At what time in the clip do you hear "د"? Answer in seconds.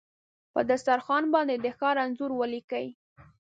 1.59-1.65